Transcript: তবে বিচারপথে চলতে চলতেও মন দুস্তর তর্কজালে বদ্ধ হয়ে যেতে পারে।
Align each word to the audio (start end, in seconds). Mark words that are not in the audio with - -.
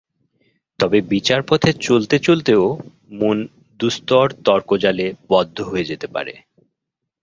তবে 0.79 0.97
বিচারপথে 1.11 1.71
চলতে 1.81 2.15
চলতেও 2.19 2.63
মন 3.11 3.37
দুস্তর 3.79 4.27
তর্কজালে 4.45 5.07
বদ্ধ 5.29 5.57
হয়ে 5.61 5.85
যেতে 5.85 6.07
পারে। 6.07 6.33